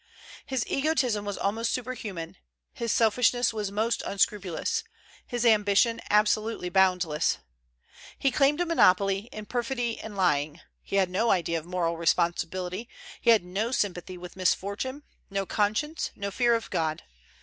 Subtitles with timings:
[0.47, 2.37] His egotism was almost superhuman,
[2.73, 4.83] his selfishness was most unscrupulous,
[5.27, 7.37] his ambition absolutely boundless.
[8.17, 12.89] He claimed a monopoly in perfidy and lying; he had no idea of moral responsibility;
[13.21, 17.03] he had no sympathy with misfortune, no conscience, no fear of God.